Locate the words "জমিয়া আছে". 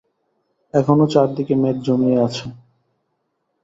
1.85-2.45